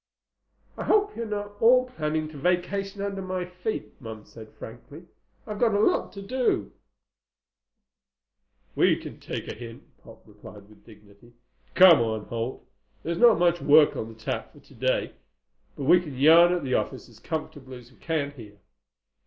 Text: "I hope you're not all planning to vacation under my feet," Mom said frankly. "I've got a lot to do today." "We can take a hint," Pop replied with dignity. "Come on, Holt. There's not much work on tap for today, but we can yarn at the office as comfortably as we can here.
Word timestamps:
"I 0.79 0.85
hope 0.85 1.15
you're 1.15 1.27
not 1.27 1.61
all 1.61 1.85
planning 1.85 2.27
to 2.29 2.37
vacation 2.39 3.03
under 3.03 3.21
my 3.21 3.45
feet," 3.45 4.01
Mom 4.01 4.25
said 4.25 4.49
frankly. 4.53 5.03
"I've 5.45 5.59
got 5.59 5.75
a 5.75 5.79
lot 5.79 6.11
to 6.13 6.23
do 6.23 6.71
today." 8.73 8.75
"We 8.75 8.95
can 8.97 9.19
take 9.19 9.47
a 9.47 9.53
hint," 9.53 9.83
Pop 9.99 10.23
replied 10.25 10.69
with 10.69 10.83
dignity. 10.87 11.33
"Come 11.75 12.01
on, 12.01 12.25
Holt. 12.25 12.65
There's 13.03 13.19
not 13.19 13.37
much 13.37 13.61
work 13.61 13.95
on 13.95 14.15
tap 14.15 14.53
for 14.53 14.59
today, 14.59 15.13
but 15.75 15.83
we 15.83 15.99
can 16.01 16.17
yarn 16.17 16.51
at 16.51 16.63
the 16.63 16.73
office 16.73 17.07
as 17.07 17.19
comfortably 17.19 17.77
as 17.77 17.91
we 17.91 17.99
can 17.99 18.31
here. 18.31 18.57